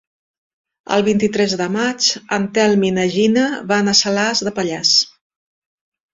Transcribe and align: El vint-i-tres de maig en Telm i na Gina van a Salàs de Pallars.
El 0.95 1.03
vint-i-tres 1.07 1.53
de 1.59 1.67
maig 1.75 2.07
en 2.39 2.47
Telm 2.57 2.87
i 2.89 2.91
na 2.97 3.05
Gina 3.17 3.45
van 3.75 3.93
a 3.93 3.95
Salàs 4.01 4.43
de 4.49 4.57
Pallars. 4.59 4.97